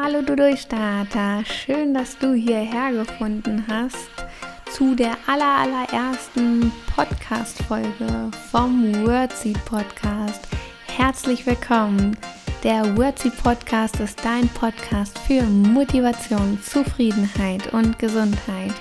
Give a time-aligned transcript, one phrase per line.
[0.00, 4.08] Hallo du Durchstarter, schön, dass du hierher gefunden hast
[4.70, 10.46] zu der allerallerersten Podcast-Folge vom Wordseed Podcast.
[10.86, 12.16] Herzlich willkommen.
[12.62, 18.74] Der Wordseed Podcast ist dein Podcast für Motivation, Zufriedenheit und Gesundheit.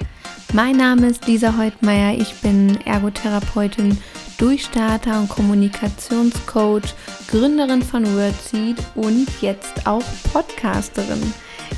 [0.53, 3.97] Mein Name ist Lisa Heutmeier, ich bin Ergotherapeutin,
[4.37, 6.93] Durchstarter und Kommunikationscoach,
[7.27, 11.33] Gründerin von Wordseed und jetzt auch Podcasterin.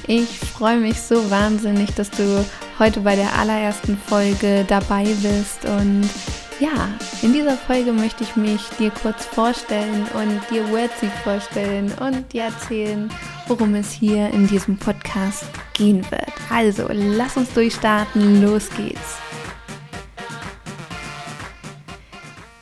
[0.07, 2.45] Ich freue mich so wahnsinnig, dass du
[2.77, 6.09] heute bei der allerersten Folge dabei bist und
[6.59, 6.89] ja,
[7.21, 12.43] in dieser Folge möchte ich mich dir kurz vorstellen und dir Wordseed vorstellen und dir
[12.43, 13.09] erzählen,
[13.47, 16.33] worum es hier in diesem Podcast gehen wird.
[16.49, 19.28] Also, lass uns durchstarten, los geht's.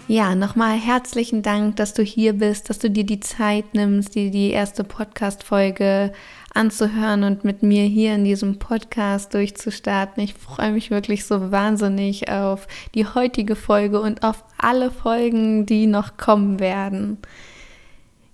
[0.09, 4.31] Ja, nochmal herzlichen Dank, dass du hier bist, dass du dir die Zeit nimmst, dir
[4.31, 6.13] die erste Podcast-Folge
[6.53, 10.23] anzuhören und mit mir hier in diesem Podcast durchzustarten.
[10.23, 15.87] Ich freue mich wirklich so wahnsinnig auf die heutige Folge und auf alle Folgen, die
[15.87, 17.17] noch kommen werden.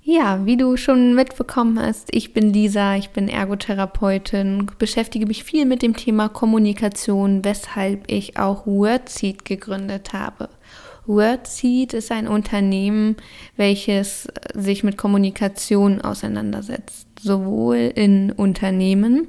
[0.03, 5.65] Ja, wie du schon mitbekommen hast, ich bin Lisa, ich bin Ergotherapeutin, beschäftige mich viel
[5.65, 10.49] mit dem Thema Kommunikation, weshalb ich auch Wordseed gegründet habe.
[11.05, 13.17] Wordseed ist ein Unternehmen,
[13.57, 19.27] welches sich mit Kommunikation auseinandersetzt, sowohl in Unternehmen,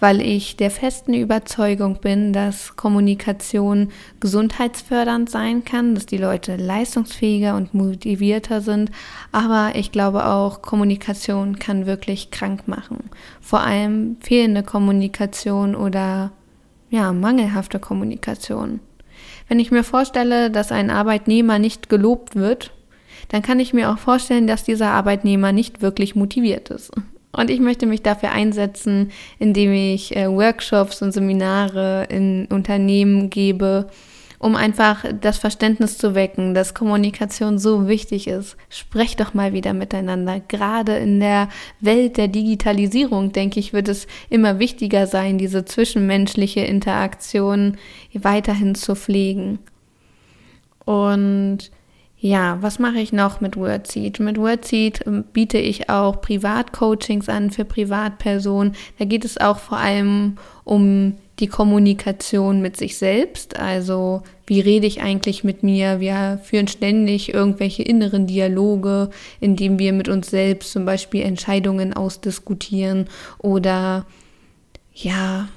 [0.00, 7.56] weil ich der festen Überzeugung bin, dass Kommunikation gesundheitsfördernd sein kann, dass die Leute leistungsfähiger
[7.56, 8.90] und motivierter sind,
[9.30, 13.10] aber ich glaube auch, Kommunikation kann wirklich krank machen.
[13.40, 16.32] Vor allem fehlende Kommunikation oder
[16.90, 18.80] ja, mangelhafte Kommunikation.
[19.48, 22.72] Wenn ich mir vorstelle, dass ein Arbeitnehmer nicht gelobt wird,
[23.28, 26.92] dann kann ich mir auch vorstellen, dass dieser Arbeitnehmer nicht wirklich motiviert ist.
[27.32, 33.88] Und ich möchte mich dafür einsetzen, indem ich äh, Workshops und Seminare in Unternehmen gebe,
[34.44, 38.58] um einfach das Verständnis zu wecken, dass Kommunikation so wichtig ist.
[38.68, 40.38] Sprecht doch mal wieder miteinander.
[40.38, 41.48] Gerade in der
[41.80, 47.78] Welt der Digitalisierung, denke ich, wird es immer wichtiger sein, diese zwischenmenschliche Interaktion
[48.12, 49.60] weiterhin zu pflegen.
[50.84, 51.70] Und
[52.18, 54.20] ja, was mache ich noch mit Wordseed?
[54.20, 58.74] Mit Wordseed ähm, biete ich auch Privatcoachings an für Privatpersonen.
[58.98, 64.86] Da geht es auch vor allem um die Kommunikation mit sich selbst, also wie rede
[64.86, 66.00] ich eigentlich mit mir?
[66.00, 73.08] Wir führen ständig irgendwelche inneren Dialoge, indem wir mit uns selbst zum Beispiel Entscheidungen ausdiskutieren
[73.38, 74.06] oder
[74.92, 75.48] ja,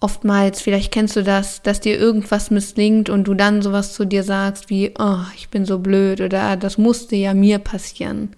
[0.00, 4.22] oftmals, vielleicht kennst du das, dass dir irgendwas misslingt und du dann sowas zu dir
[4.22, 8.30] sagst wie, oh, ich bin so blöd oder ah, das musste ja mir passieren.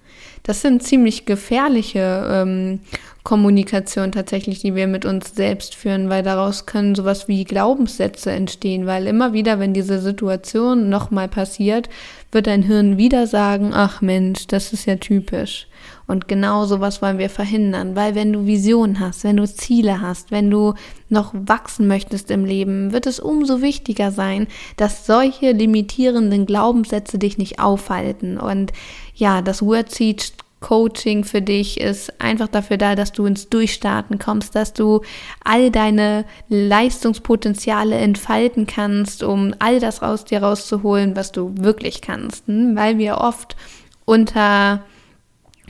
[0.44, 2.80] Das sind ziemlich gefährliche ähm,
[3.28, 8.86] Kommunikation tatsächlich, die wir mit uns selbst führen, weil daraus können sowas wie Glaubenssätze entstehen,
[8.86, 11.90] weil immer wieder, wenn diese Situation nochmal passiert,
[12.32, 15.66] wird dein Hirn wieder sagen, ach Mensch, das ist ja typisch.
[16.06, 20.30] Und genau sowas wollen wir verhindern, weil wenn du Visionen hast, wenn du Ziele hast,
[20.30, 20.72] wenn du
[21.10, 24.46] noch wachsen möchtest im Leben, wird es umso wichtiger sein,
[24.78, 28.38] dass solche limitierenden Glaubenssätze dich nicht aufhalten.
[28.38, 28.72] Und
[29.14, 34.54] ja, das Wordseed Coaching für dich ist einfach dafür da, dass du ins Durchstarten kommst,
[34.56, 35.02] dass du
[35.44, 42.46] all deine Leistungspotenziale entfalten kannst, um all das aus dir rauszuholen, was du wirklich kannst.
[42.48, 42.76] Hm?
[42.76, 43.56] Weil wir oft
[44.04, 44.84] unter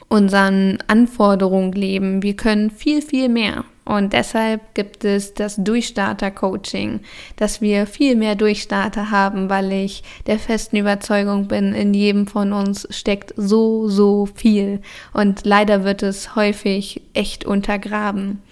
[0.09, 2.23] unseren Anforderungen leben.
[2.23, 3.65] Wir können viel, viel mehr.
[3.89, 7.01] Und deshalb gibt es das Durchstarter-Coaching,
[7.37, 12.53] dass wir viel mehr Durchstarter haben, weil ich der festen Überzeugung bin, in jedem von
[12.53, 14.83] uns steckt so, so viel.
[15.15, 18.43] Und leider wird es häufig echt untergraben.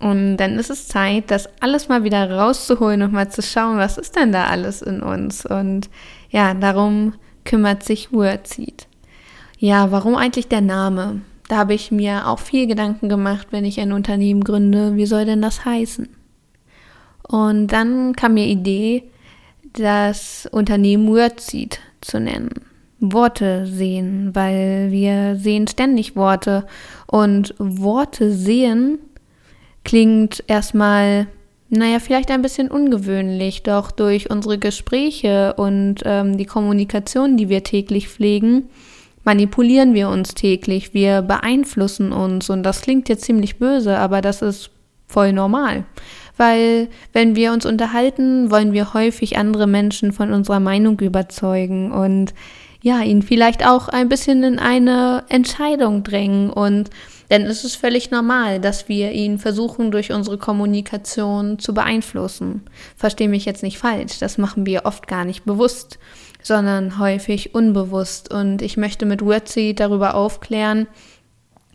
[0.00, 3.96] Und dann ist es Zeit, das alles mal wieder rauszuholen und mal zu schauen, was
[3.96, 5.46] ist denn da alles in uns.
[5.46, 5.88] Und
[6.30, 7.14] ja, darum
[7.44, 8.88] kümmert sich Wordseed.
[9.56, 11.20] Ja, warum eigentlich der Name?
[11.54, 15.24] Da habe ich mir auch viel Gedanken gemacht, wenn ich ein Unternehmen gründe, wie soll
[15.24, 16.08] denn das heißen?
[17.28, 19.04] Und dann kam mir Idee,
[19.72, 22.50] das Unternehmen Wordseed zu nennen.
[22.98, 26.66] Worte sehen, weil wir sehen ständig Worte
[27.06, 28.98] und Worte sehen
[29.84, 31.28] klingt erstmal,
[31.68, 37.62] naja, vielleicht ein bisschen ungewöhnlich, doch durch unsere Gespräche und ähm, die Kommunikation, die wir
[37.62, 38.70] täglich pflegen,
[39.24, 44.42] manipulieren wir uns täglich, wir beeinflussen uns und das klingt jetzt ziemlich böse, aber das
[44.42, 44.70] ist
[45.06, 45.84] voll normal.
[46.36, 52.34] Weil wenn wir uns unterhalten, wollen wir häufig andere Menschen von unserer Meinung überzeugen und
[52.82, 56.90] ja, ihn vielleicht auch ein bisschen in eine Entscheidung drängen und
[57.30, 62.62] Denn es ist völlig normal, dass wir ihn versuchen, durch unsere Kommunikation zu beeinflussen.
[62.96, 65.98] Verstehe mich jetzt nicht falsch, das machen wir oft gar nicht bewusst,
[66.44, 68.32] sondern häufig unbewusst.
[68.32, 70.86] Und ich möchte mit Wordseed darüber aufklären,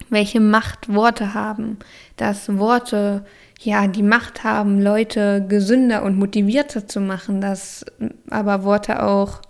[0.09, 1.77] welche Macht Worte haben,
[2.15, 3.25] dass Worte
[3.59, 7.85] ja die Macht haben, Leute gesünder und motivierter zu machen, dass
[8.29, 9.41] aber Worte auch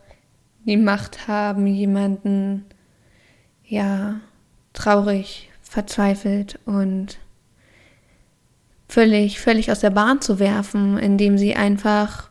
[0.65, 2.65] die Macht haben, jemanden
[3.65, 4.15] ja
[4.73, 7.19] traurig, verzweifelt und
[8.87, 12.28] völlig, völlig aus der Bahn zu werfen, indem sie einfach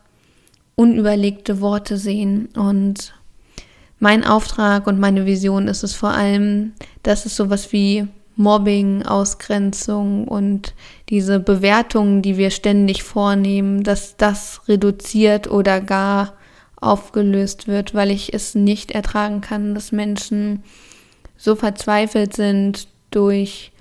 [0.79, 2.47] unüberlegte Worte sehen.
[2.55, 3.13] Und
[3.99, 6.71] mein Auftrag und meine Vision ist es vor allem,
[7.03, 10.73] dass es sowas wie Mobbing, Ausgrenzung und
[11.09, 16.33] diese Bewertungen, die wir ständig vornehmen, dass das reduziert oder gar
[16.77, 20.63] aufgelöst wird, weil ich es nicht ertragen kann, dass Menschen
[21.35, 23.73] so verzweifelt sind durch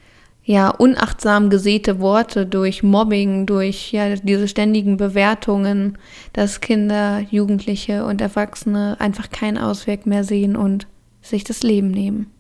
[0.49, 5.99] ja unachtsam gesäte Worte, durch Mobbing, durch ja diese ständigen Bewertungen,
[6.33, 10.87] dass Kinder, Jugendliche und Erwachsene einfach keinen Ausweg mehr sehen und
[11.21, 12.33] sich das Leben nehmen.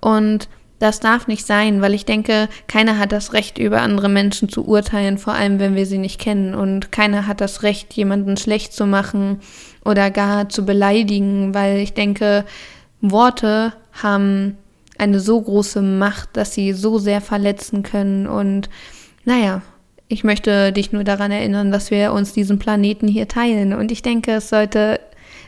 [0.00, 0.48] Und
[0.78, 4.66] das darf nicht sein, weil ich denke, keiner hat das Recht, über andere Menschen zu
[4.66, 6.54] urteilen, vor allem wenn wir sie nicht kennen.
[6.54, 9.40] Und keiner hat das Recht, jemanden schlecht zu machen
[9.84, 12.46] oder gar zu beleidigen, weil ich denke,
[13.02, 14.56] Worte haben
[14.98, 18.26] eine so große Macht, dass sie so sehr verletzen können.
[18.26, 18.68] Und
[19.24, 19.62] naja,
[20.08, 23.72] ich möchte dich nur daran erinnern, dass wir uns diesen Planeten hier teilen.
[23.72, 25.00] Und ich denke, es sollte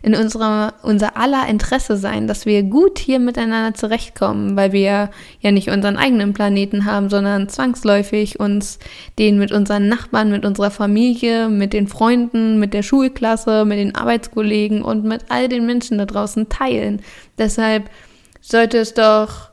[0.02, 5.10] in unserer, unser aller Interesse sein, dass wir gut hier miteinander zurechtkommen, weil wir
[5.40, 8.78] ja nicht unseren eigenen Planeten haben, sondern zwangsläufig uns
[9.18, 13.94] den mit unseren Nachbarn, mit unserer Familie, mit den Freunden, mit der Schulklasse, mit den
[13.94, 17.02] Arbeitskollegen und mit all den Menschen da draußen teilen.
[17.38, 17.90] Deshalb
[18.48, 19.50] sollte es doch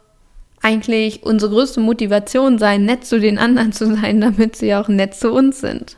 [0.61, 5.13] eigentlich unsere größte Motivation sein, nett zu den anderen zu sein, damit sie auch nett
[5.13, 5.97] zu uns sind.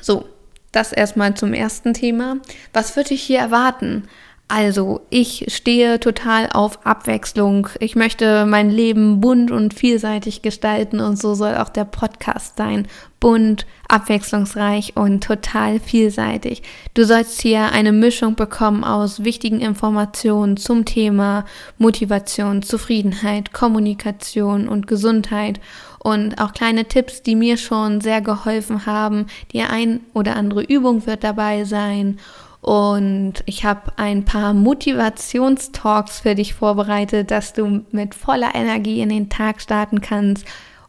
[0.00, 0.24] So,
[0.72, 2.38] das erstmal zum ersten Thema.
[2.72, 4.08] Was würde ich hier erwarten?
[4.52, 7.68] Also, ich stehe total auf Abwechslung.
[7.78, 12.88] Ich möchte mein Leben bunt und vielseitig gestalten und so soll auch der Podcast sein.
[13.20, 16.64] Bunt, abwechslungsreich und total vielseitig.
[16.94, 21.44] Du sollst hier eine Mischung bekommen aus wichtigen Informationen zum Thema
[21.78, 25.60] Motivation, Zufriedenheit, Kommunikation und Gesundheit
[26.00, 29.26] und auch kleine Tipps, die mir schon sehr geholfen haben.
[29.52, 32.18] Die ein oder andere Übung wird dabei sein.
[32.60, 39.08] Und ich habe ein paar Motivationstalks für dich vorbereitet, dass du mit voller Energie in
[39.08, 40.46] den Tag starten kannst.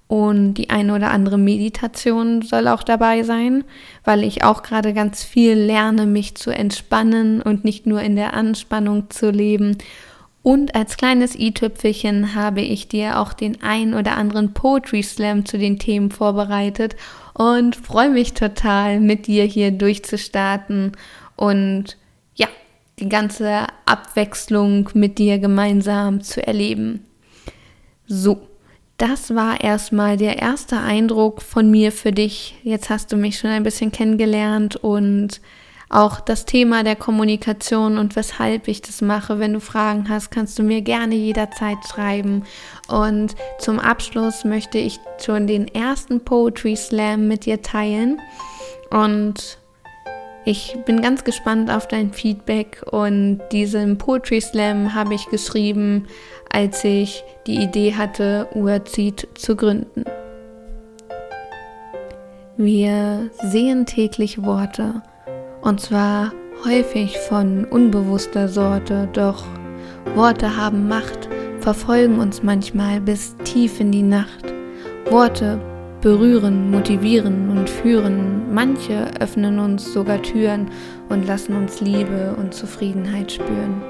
[0.07, 3.63] Und die eine oder andere Meditation soll auch dabei sein,
[4.03, 8.33] weil ich auch gerade ganz viel lerne, mich zu entspannen und nicht nur in der
[8.33, 9.77] Anspannung zu leben.
[10.43, 15.57] Und als kleines i-Tüpfelchen habe ich dir auch den ein oder anderen Poetry Slam zu
[15.57, 16.97] den Themen vorbereitet
[17.33, 20.93] und freue mich total, mit dir hier durchzustarten
[21.41, 21.97] und
[22.35, 22.47] ja,
[22.99, 27.03] die ganze Abwechslung mit dir gemeinsam zu erleben.
[28.05, 28.47] So,
[28.97, 32.59] das war erstmal der erste Eindruck von mir für dich.
[32.61, 35.41] Jetzt hast du mich schon ein bisschen kennengelernt und
[35.89, 39.39] auch das Thema der Kommunikation und weshalb ich das mache.
[39.39, 42.43] Wenn du Fragen hast, kannst du mir gerne jederzeit schreiben.
[42.87, 48.21] Und zum Abschluss möchte ich schon den ersten Poetry Slam mit dir teilen.
[48.91, 49.57] Und
[50.45, 56.07] ich bin ganz gespannt auf dein Feedback und diesen Poetry Slam habe ich geschrieben,
[56.49, 60.03] als ich die Idee hatte, Urzid zu gründen.
[62.57, 65.01] Wir sehen täglich Worte,
[65.61, 66.33] und zwar
[66.65, 69.45] häufig von unbewusster Sorte, doch
[70.15, 71.29] Worte haben Macht,
[71.59, 74.53] verfolgen uns manchmal bis tief in die Nacht.
[75.09, 75.59] Worte
[76.01, 78.53] berühren, motivieren und führen.
[78.53, 80.69] Manche öffnen uns sogar Türen
[81.09, 83.81] und lassen uns Liebe und Zufriedenheit spüren.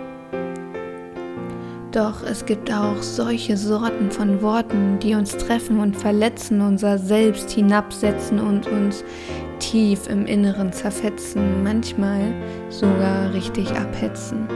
[1.91, 7.51] Doch es gibt auch solche Sorten von Worten, die uns treffen und verletzen, unser Selbst
[7.51, 9.03] hinabsetzen und uns
[9.59, 12.21] tief im Inneren zerfetzen, manchmal
[12.69, 14.47] sogar richtig abhetzen.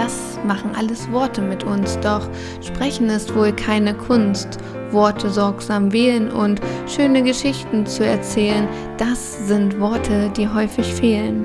[0.00, 2.26] Das machen alles Worte mit uns, doch
[2.62, 4.56] sprechen ist wohl keine Kunst.
[4.92, 8.66] Worte sorgsam wählen und schöne Geschichten zu erzählen,
[8.96, 11.44] das sind Worte, die häufig fehlen.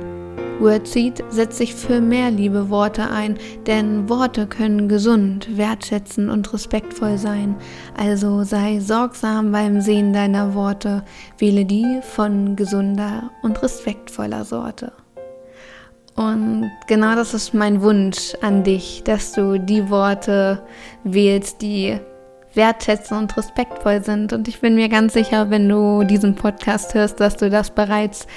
[0.62, 7.18] Wordseed setzt sich für mehr liebe Worte ein, denn Worte können gesund, wertschätzend und respektvoll
[7.18, 7.58] sein.
[7.98, 11.04] Also sei sorgsam beim Sehen deiner Worte,
[11.40, 14.94] wähle die von gesunder und respektvoller Sorte.
[16.16, 20.62] Und genau das ist mein Wunsch an dich, dass du die Worte
[21.04, 22.00] wählst, die
[22.54, 24.32] wertschätzend und respektvoll sind.
[24.32, 28.28] Und ich bin mir ganz sicher, wenn du diesen Podcast hörst, dass du das bereits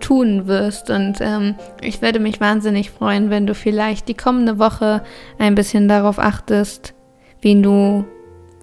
[0.00, 0.88] tun wirst.
[0.88, 5.02] Und ähm, ich würde mich wahnsinnig freuen, wenn du vielleicht die kommende Woche
[5.38, 6.94] ein bisschen darauf achtest,
[7.42, 8.04] wen du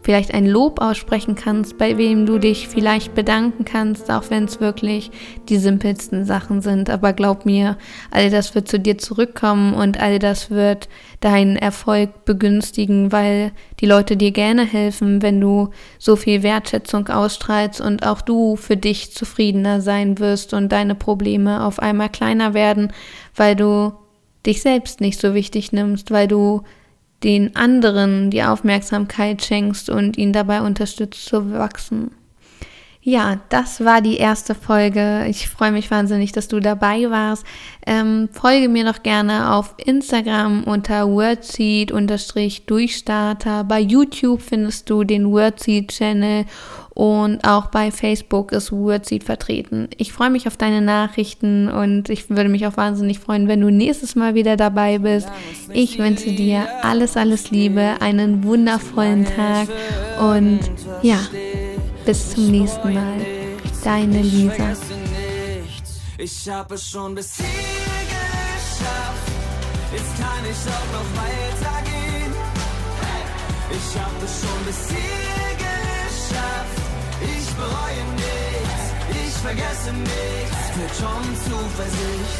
[0.04, 4.60] vielleicht ein Lob aussprechen kannst, bei wem du dich vielleicht bedanken kannst, auch wenn es
[4.60, 5.12] wirklich
[5.48, 6.90] die simpelsten Sachen sind.
[6.90, 7.78] Aber glaub mir,
[8.12, 10.90] all das wird zu dir zurückkommen und all das wird
[11.22, 17.80] deinen Erfolg begünstigen, weil die Leute dir gerne helfen, wenn du so viel Wertschätzung ausstrahlst
[17.80, 22.92] und auch du für dich zufriedener sein wirst und deine Probleme auf einmal kleiner werden,
[23.36, 23.94] weil du
[24.46, 26.64] dich selbst nicht so wichtig nimmst, weil du
[27.24, 32.12] den anderen die Aufmerksamkeit schenkst und ihn dabei unterstützt zu wachsen.
[33.06, 35.25] Ja, das war die erste Folge.
[35.27, 37.46] Ich freue mich wahnsinnig, dass du dabei warst.
[37.86, 43.65] Ähm, folge mir doch gerne auf Instagram unter Wordseed-Durchstarter.
[43.65, 46.46] Bei YouTube findest du den Wordseed-Channel
[46.94, 49.90] und auch bei Facebook ist Wordseed vertreten.
[49.98, 53.72] Ich freue mich auf deine Nachrichten und ich würde mich auch wahnsinnig freuen, wenn du
[53.72, 55.28] nächstes Mal wieder dabei bist.
[55.72, 59.68] Ich wünsche dir alles, alles Liebe, einen wundervollen Tag
[60.20, 60.60] und
[61.02, 61.20] ja.
[62.06, 63.26] Bis zum nächsten Mal.
[63.84, 64.74] Deine Lisa.
[66.18, 67.46] Ich habe es schon bis hier
[68.06, 69.32] geschafft.
[69.92, 72.34] Jetzt kann ich auch noch weitergehen.
[73.72, 75.43] Ich habe es schon bis hier
[79.56, 80.76] vergesse nichts.
[80.78, 82.40] Mit schon Zuversicht.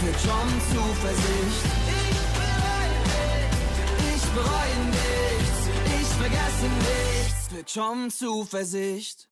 [0.00, 1.78] Für John Zuversicht
[4.34, 5.60] bereue nichts,
[6.00, 9.28] ich vergesse nichts, mit schon Zuversicht.